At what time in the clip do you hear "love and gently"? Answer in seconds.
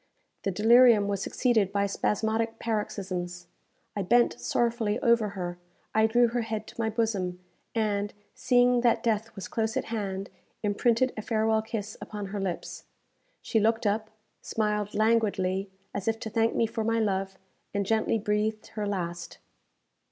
16.99-18.17